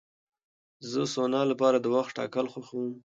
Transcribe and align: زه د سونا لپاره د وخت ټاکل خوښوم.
زه 0.89 0.99
د 1.05 1.09
سونا 1.13 1.41
لپاره 1.51 1.77
د 1.79 1.85
وخت 1.95 2.11
ټاکل 2.17 2.45
خوښوم. 2.53 2.89